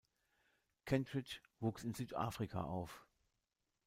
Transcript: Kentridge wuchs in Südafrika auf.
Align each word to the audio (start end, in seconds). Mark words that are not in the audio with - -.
Kentridge 0.85 1.41
wuchs 1.59 1.83
in 1.83 1.93
Südafrika 1.93 2.63
auf. 2.63 3.05